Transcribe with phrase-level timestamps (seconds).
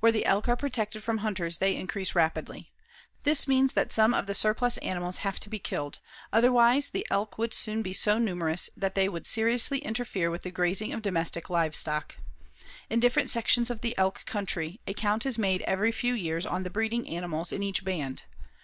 [0.00, 2.72] Where the elk are protected from hunters they increase rapidly.
[3.22, 6.00] This means that some of the surplus animals have to be killed,
[6.32, 10.50] otherwise, the elk would soon be so numerous that they would seriously interfere with the
[10.50, 12.16] grazing of domestic livestock.
[12.90, 16.64] In different sections of the elk country, a count is made every few years on
[16.64, 18.24] the breeding animals in each band.